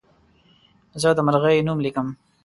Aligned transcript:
زه 1.01 1.09
د 1.17 1.19
مرغۍ 1.27 1.57
نوم 1.67 1.77
لیکم. 1.85 2.07